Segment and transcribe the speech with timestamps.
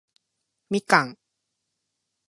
[0.71, 1.17] みかん